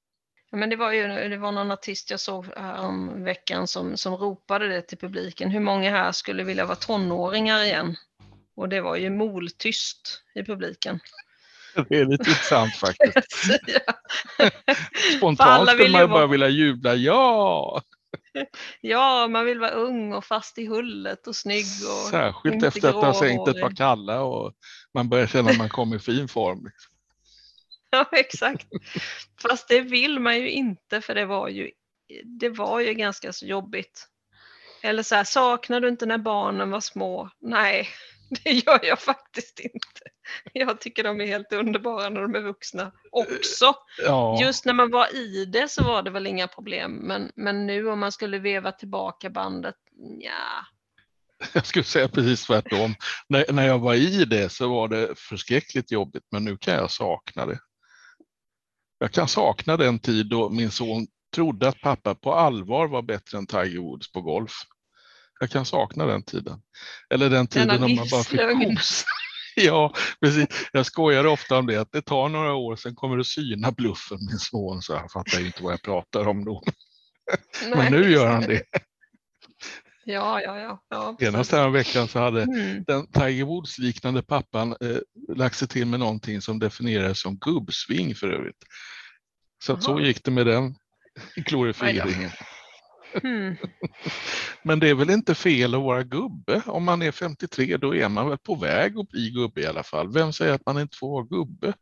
[0.52, 4.16] Men det var ju det var någon artist jag såg eh, om veckan som, som
[4.16, 5.52] ropade det till publiken.
[5.52, 7.96] Hur många här skulle vilja vara tonåringar igen?
[8.58, 11.00] Och det var ju moltyst i publiken.
[11.90, 13.62] Det är lite intressant faktiskt.
[15.18, 17.82] Spontant skulle man ju bara vilja jubla, ja!
[18.82, 21.66] Ja, man vill vara ung och fast i hullet och snygg.
[21.66, 24.54] Och Särskilt efter att ha sänkt ett par kalla och
[24.94, 26.66] man börjar känna att man kommer i fin form.
[26.66, 26.94] Liksom.
[27.90, 28.68] Ja, exakt.
[29.42, 31.72] Fast det vill man ju inte för det var ju,
[32.40, 34.08] det var ju ganska så jobbigt.
[34.84, 37.30] Eller så här, saknar du inte när barnen var små?
[37.40, 37.90] Nej,
[38.44, 40.02] det gör jag faktiskt inte.
[40.54, 43.74] Jag tycker de är helt underbara när de är vuxna också.
[44.06, 44.42] Ja.
[44.42, 46.92] Just när man var i det så var det väl inga problem.
[46.92, 49.76] Men, men nu om man skulle veva tillbaka bandet,
[50.20, 50.66] ja.
[51.54, 52.96] Jag skulle säga precis tvärtom.
[53.30, 56.92] när, när jag var i det så var det förskräckligt jobbigt, men nu kan jag
[56.92, 57.60] sakna det.
[59.00, 63.38] Jag kan sakna den tid då min son trodde att pappa på allvar var bättre
[63.38, 64.54] än Tiger Woods på golf.
[65.40, 66.62] Jag kan sakna den tiden.
[67.14, 69.06] Eller den tiden om man bara fick kos.
[69.60, 70.48] Ja, precis.
[70.74, 74.18] Jag skojar ofta om det, att det tar några år, sen kommer du syna bluffen
[74.30, 76.64] min son, så jag fattar inte vad jag pratar om då.
[77.76, 78.64] Men nu gör han det.
[80.10, 80.84] Ja, ja, ja.
[80.90, 82.84] ja Senast veckan så hade mm.
[82.84, 84.98] den Tiger Woods-liknande pappan eh,
[85.36, 88.64] lagt sig till med någonting som definierades som gubbsving för övrigt.
[89.64, 90.76] Så så gick det med den
[91.36, 92.32] glorifieringen.
[93.24, 93.58] Mm.
[94.64, 96.62] Men det är väl inte fel att vara gubbe?
[96.66, 99.84] Om man är 53 då är man väl på väg att bli gubbe i alla
[99.84, 100.14] fall.
[100.14, 101.74] Vem säger att man inte får vara gubbe?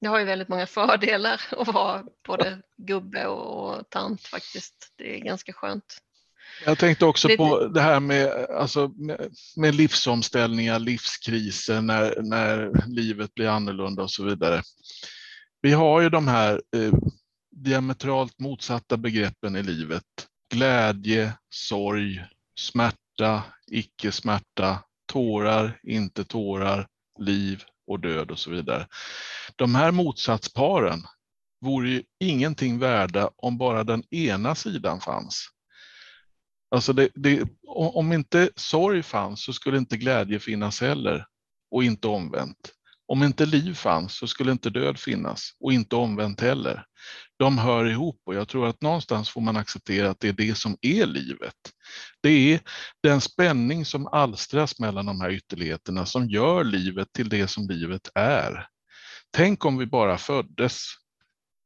[0.00, 4.92] Det har ju väldigt många fördelar att vara både gubbe och tant faktiskt.
[4.98, 5.98] Det är ganska skönt.
[6.64, 7.36] Jag tänkte också det...
[7.36, 14.10] på det här med, alltså, med, med livsomställningar, livskriser, när, när livet blir annorlunda och
[14.10, 14.62] så vidare.
[15.62, 16.92] Vi har ju de här eh,
[17.56, 20.02] diametralt motsatta begreppen i livet.
[20.54, 22.24] Glädje, sorg,
[22.60, 26.86] smärta, icke-smärta, tårar, inte tårar,
[27.18, 28.86] liv och död och så vidare.
[29.56, 31.02] De här motsatsparen
[31.60, 35.48] vore ju ingenting värda om bara den ena sidan fanns.
[36.70, 41.26] Alltså det, det, om inte sorg fanns så skulle inte glädje finnas heller
[41.70, 42.75] och inte omvänt.
[43.08, 46.84] Om inte liv fanns så skulle inte död finnas och inte omvänt heller.
[47.38, 50.58] De hör ihop och jag tror att någonstans får man acceptera att det är det
[50.58, 51.54] som är livet.
[52.22, 52.60] Det är
[53.02, 58.10] den spänning som alstras mellan de här ytterligheterna som gör livet till det som livet
[58.14, 58.66] är.
[59.30, 60.82] Tänk om vi bara föddes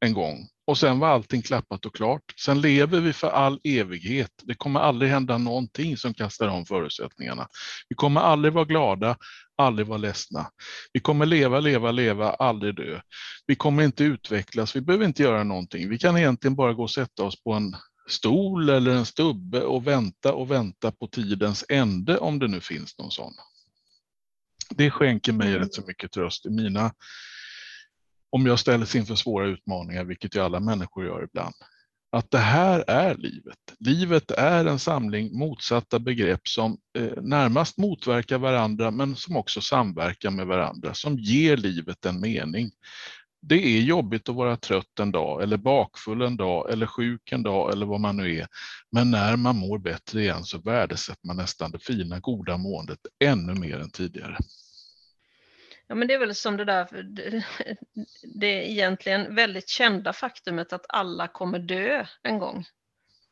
[0.04, 2.22] en gång och sen var allting klappat och klart.
[2.44, 4.30] Sen lever vi för all evighet.
[4.42, 7.48] Det kommer aldrig hända någonting som kastar om förutsättningarna.
[7.88, 9.16] Vi kommer aldrig vara glada,
[9.56, 10.50] aldrig vara ledsna.
[10.92, 13.00] Vi kommer leva, leva, leva, aldrig dö.
[13.46, 15.88] Vi kommer inte utvecklas, vi behöver inte göra någonting.
[15.88, 17.76] Vi kan egentligen bara gå och sätta oss på en
[18.08, 22.98] stol eller en stubbe och vänta och vänta på tidens ände om det nu finns
[22.98, 23.32] någon sån.
[24.70, 26.92] Det skänker mig rätt så mycket tröst i mina
[28.30, 31.54] om jag ställs inför svåra utmaningar, vilket ju alla människor gör ibland,
[32.12, 33.58] att det här är livet.
[33.78, 40.30] Livet är en samling motsatta begrepp som eh, närmast motverkar varandra, men som också samverkar
[40.30, 42.70] med varandra, som ger livet en mening.
[43.42, 47.42] Det är jobbigt att vara trött en dag, eller bakfull en dag, eller sjuk en
[47.42, 48.46] dag, eller vad man nu är.
[48.92, 53.54] Men när man mår bättre igen så värdesätter man nästan det fina, goda måendet ännu
[53.54, 54.38] mer än tidigare.
[55.90, 57.44] Ja, men det är väl som det där, det,
[58.22, 62.64] det egentligen väldigt kända faktumet att alla kommer dö en gång.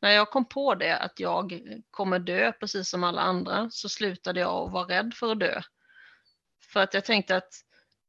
[0.00, 4.40] när jag kom på det att jag kommer dö precis som alla andra så slutade
[4.40, 5.62] jag att vara rädd för att dö.
[6.72, 7.52] För att jag tänkte att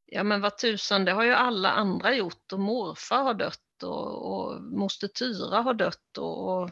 [0.06, 4.34] ja men vad tusan, det har ju alla andra gjort och morfar har dött och,
[4.34, 6.70] och moster Tyra har dött och, och,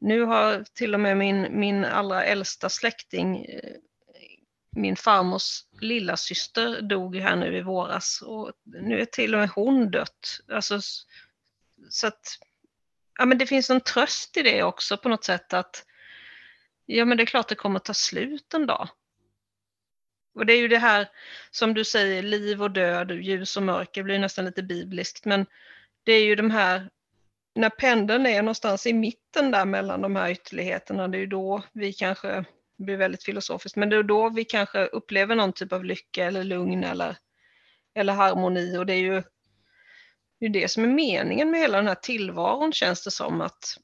[0.00, 3.74] nu har till och med min, min allra äldsta släkting, eh,
[4.76, 9.48] min farmors lilla syster dog här nu i våras och nu är till och med
[9.48, 10.40] hon dött.
[10.52, 10.80] Alltså,
[11.88, 12.38] så att,
[13.18, 15.84] ja men det finns en tröst i det också på något sätt att
[16.86, 18.88] ja men det är klart det kommer ta slut en dag.
[20.34, 21.08] Och det är ju det här
[21.50, 25.46] som du säger, liv och död, ljus och mörker, blir nästan lite bibliskt, men
[26.04, 26.90] det är ju de här,
[27.54, 31.62] när pendeln är någonstans i mitten där mellan de här ytterligheterna, det är ju då
[31.72, 32.44] vi kanske,
[32.78, 36.24] det blir väldigt filosofiskt, men det är då vi kanske upplever någon typ av lycka
[36.24, 37.16] eller lugn eller,
[37.94, 39.22] eller harmoni och det är ju
[40.40, 43.76] det, är det som är meningen med hela den här tillvaron känns det som att,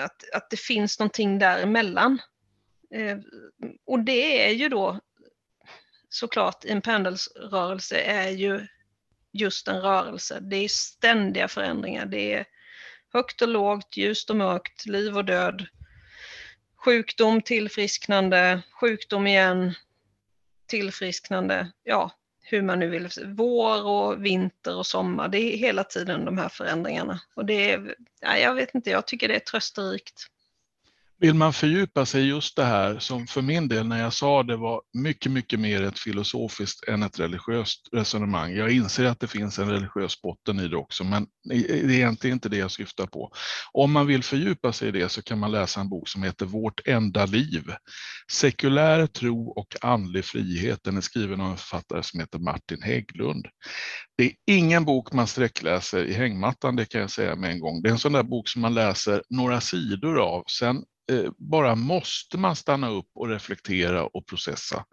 [0.00, 2.18] att, att det finns någonting däremellan.
[2.94, 3.18] Eh,
[3.86, 5.00] och det är ju då
[6.08, 8.66] såklart i en pendelsrörelse är ju
[9.32, 10.38] just en rörelse.
[10.40, 12.06] Det är ständiga förändringar.
[12.06, 12.46] Det är
[13.12, 15.66] högt och lågt, ljust och mörkt, liv och död,
[16.84, 19.74] sjukdom, tillfrisknande, sjukdom igen,
[20.66, 21.72] tillfrisknande.
[21.84, 22.10] Ja,
[22.42, 23.08] hur man nu vill.
[23.26, 25.28] Vår och vinter och sommar.
[25.28, 27.20] Det är hela tiden de här förändringarna.
[27.34, 30.26] Och det är, ja, jag vet inte, jag tycker det är trösterikt.
[31.18, 34.42] Vill man fördjupa sig i just det här som för min del när jag sa
[34.42, 38.52] det var mycket, mycket mer ett filosofiskt än ett religiöst resonemang.
[38.52, 42.34] Jag inser att det finns en religiös botten i det också, men det är egentligen
[42.34, 43.32] inte det jag syftar på.
[43.72, 46.46] Om man vill fördjupa sig i det så kan man läsa en bok som heter
[46.46, 47.64] Vårt enda liv.
[48.32, 50.80] Sekulär tro och andlig frihet.
[50.82, 53.46] Den är skriven av en författare som heter Martin Hägglund.
[54.18, 57.82] Det är ingen bok man sträckläser i hängmattan, det kan jag säga med en gång.
[57.82, 61.74] Det är en sån där bok som man läser några sidor av, sen Eh, bara
[61.74, 64.84] måste man stanna upp och reflektera och processa.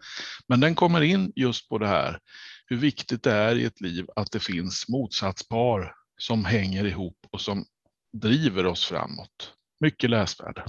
[0.47, 2.19] Men den kommer in just på det här,
[2.65, 7.41] hur viktigt det är i ett liv att det finns motsatspar som hänger ihop och
[7.41, 7.65] som
[8.13, 9.53] driver oss framåt.
[9.79, 10.63] Mycket läsvärd.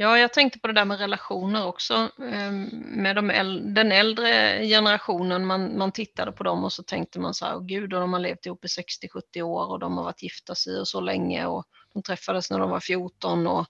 [0.00, 2.10] Ja, jag tänkte på det där med relationer också.
[2.22, 2.64] Ehm,
[3.02, 7.34] med de äldre, den äldre generationen, man, man tittade på dem och så tänkte man
[7.34, 10.22] så här, gud, och de har levt ihop i 60-70 år och de har varit
[10.22, 13.66] gifta sig och så länge och de träffades när de var 14 och,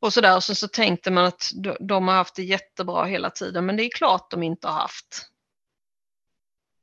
[0.00, 0.36] och så där.
[0.36, 3.76] Och så, så tänkte man att de, de har haft det jättebra hela tiden, men
[3.76, 5.30] det är klart de inte har haft.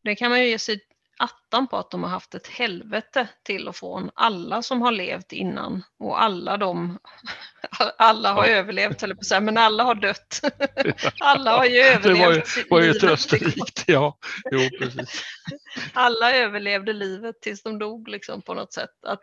[0.04, 0.80] Det kan man ju ge sig
[1.18, 4.12] attan på att de har haft ett helvete till och från.
[4.14, 7.00] Alla som har levt innan och alla de,
[7.98, 8.52] alla har ja.
[8.52, 10.42] överlevt, eller på säga, men alla har dött.
[11.20, 12.20] alla har ju överlevt.
[12.20, 14.18] Det var ju, var ju trösterikt, ja.
[14.52, 15.24] Jo, precis.
[15.94, 19.06] alla överlevde livet tills de dog liksom på något sätt.
[19.08, 19.22] Att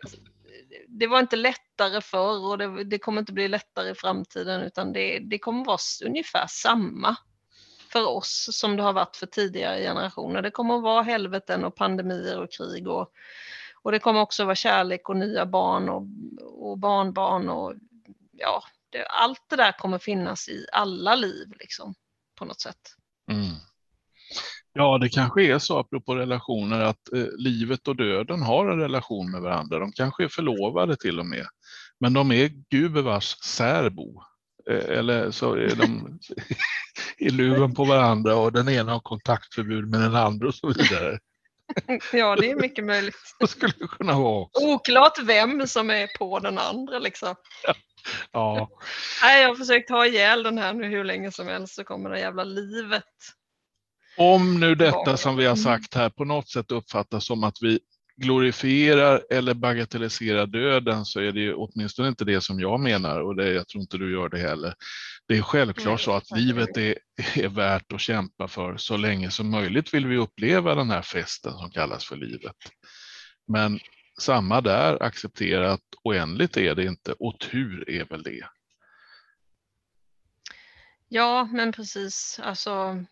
[0.89, 4.93] det var inte lättare förr och det, det kommer inte bli lättare i framtiden utan
[4.93, 7.17] det, det kommer vara ungefär samma
[7.93, 10.43] för oss som det har varit för tidigare generationer.
[10.43, 13.13] Det kommer att vara helveten och pandemier och krig och,
[13.83, 16.07] och det kommer också vara kärlek och nya barn och,
[16.71, 17.75] och barnbarn och
[18.33, 21.95] ja, det, allt det där kommer finnas i alla liv liksom
[22.39, 22.97] på något sätt.
[23.31, 23.55] Mm.
[24.73, 29.31] Ja, det kanske är så apropå relationer att eh, livet och döden har en relation
[29.31, 29.79] med varandra.
[29.79, 31.47] De kanske är förlovade till och med,
[32.01, 34.23] men de är gubevars särbo.
[34.71, 36.19] Eh, eller så är de
[37.19, 41.19] i luven på varandra och den ena har kontaktförbud med den andra och så vidare.
[42.13, 43.17] Ja, det är mycket möjligt.
[43.41, 44.67] Det skulle kunna vara också.
[44.67, 47.35] Oklart vem som är på den andra liksom.
[47.63, 47.75] Ja.
[48.33, 48.71] ja.
[49.23, 52.11] Nej, jag har försökt ha ihjäl den här nu hur länge som helst så kommer
[52.11, 53.05] det jävla livet.
[54.17, 55.65] Om nu detta som vi har mm.
[55.65, 57.81] sagt här på något sätt uppfattas som att vi
[58.21, 63.37] glorifierar eller bagatelliserar döden så är det ju åtminstone inte det som jag menar och
[63.37, 64.75] det, jag tror inte du gör det heller.
[65.29, 66.95] Det är självklart så att livet är,
[67.35, 71.53] är värt att kämpa för så länge som möjligt vill vi uppleva den här festen
[71.53, 72.57] som kallas för livet.
[73.49, 73.81] Men
[74.21, 78.45] samma där, acceptera att oändligt är det inte och tur är väl det.
[81.09, 82.41] Ja, men precis.
[82.43, 83.05] Alltså,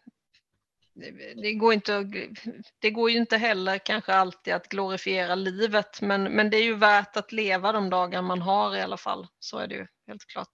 [1.42, 2.10] det går, inte,
[2.78, 6.74] det går ju inte heller kanske alltid att glorifiera livet, men, men det är ju
[6.74, 9.26] värt att leva de dagar man har i alla fall.
[9.38, 10.50] Så är det ju helt klart.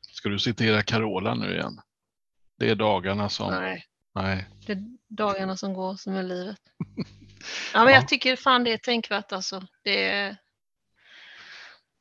[0.00, 1.80] Ska du citera Carola nu igen?
[2.58, 3.50] Det är dagarna som...
[3.50, 3.84] Nej.
[4.14, 4.48] Nej.
[4.66, 6.58] Det är dagarna som går som är livet.
[7.74, 8.00] Ja, men ja.
[8.00, 9.66] jag tycker fan det är tänkvärt alltså.
[9.82, 10.36] Det är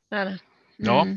[0.09, 0.16] det.
[0.16, 0.30] Är det.
[0.30, 0.39] Mm.
[0.78, 1.07] Ja,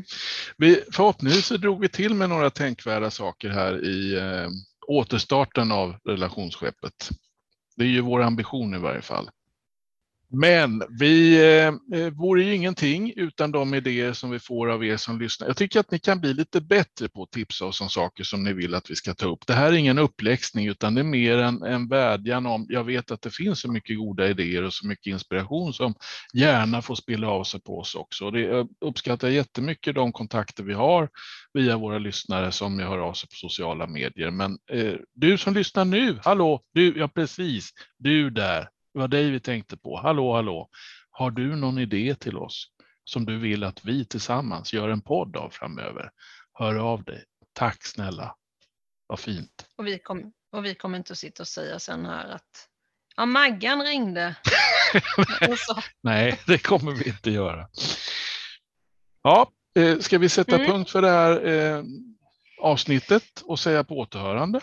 [0.57, 4.49] vi, förhoppningsvis drog vi till med några tänkvärda saker här i eh,
[4.89, 7.09] återstarten av relationsskeppet.
[7.75, 9.29] Det är ju vår ambition i varje fall.
[10.31, 14.97] Men vi eh, eh, vore ju ingenting utan de idéer som vi får av er
[14.97, 15.47] som lyssnar.
[15.47, 18.43] Jag tycker att ni kan bli lite bättre på att tipsa oss om saker som
[18.43, 19.47] ni vill att vi ska ta upp.
[19.47, 23.11] Det här är ingen uppläxning utan det är mer en, en vädjan om, jag vet
[23.11, 25.95] att det finns så mycket goda idéer och så mycket inspiration som
[26.33, 28.31] gärna får spilla av sig på oss också.
[28.31, 31.09] Det, jag uppskattar jättemycket de kontakter vi har
[31.53, 34.31] via våra lyssnare som hör av sig på sociala medier.
[34.31, 38.67] Men eh, du som lyssnar nu, hallå, du, ja precis, du där,
[38.99, 39.99] det var dig vi tänkte på.
[39.99, 40.69] Hallå, hallå.
[41.11, 42.67] Har du någon idé till oss
[43.03, 46.11] som du vill att vi tillsammans gör en podd av framöver?
[46.53, 47.23] Hör av dig.
[47.53, 48.35] Tack snälla.
[49.07, 49.67] Vad fint.
[49.77, 52.67] Och vi, kom, och vi kommer inte att sitta och säga sen här att
[53.15, 54.35] ja, Maggan ringde.
[56.03, 57.69] Nej, det kommer vi inte göra.
[59.23, 60.67] Ja, eh, ska vi sätta mm.
[60.67, 61.83] punkt för det här eh,
[62.61, 64.59] avsnittet och säga på återhörande?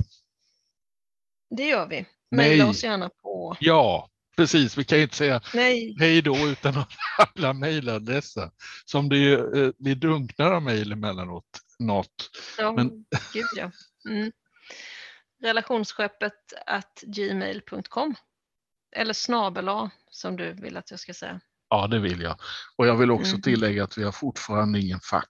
[1.57, 2.07] Det gör vi.
[2.31, 3.57] Mejla oss gärna på...
[3.61, 5.97] Ja, Precis, vi kan ju inte säga Nej.
[5.99, 6.89] hej då utan att
[7.37, 8.51] alla mejladresser.
[8.85, 11.45] Som det ju, eh, vi drunknar av mejl emellanåt.
[11.79, 12.31] Något.
[12.59, 12.89] Ja, Men...
[13.33, 13.71] gud ja.
[14.09, 14.33] Mm.
[15.43, 18.15] Relationsskeppet at gmail.com
[18.97, 21.41] eller snabela som du vill att jag ska säga.
[21.69, 22.41] Ja, det vill jag.
[22.77, 23.43] Och jag vill också mm.
[23.43, 25.29] tillägga att vi har fortfarande ingen fax.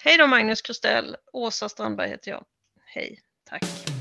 [0.00, 1.16] Hej då Magnus Krustell.
[1.32, 2.44] Åsa Strandberg heter jag.
[2.84, 3.91] Hej, tack.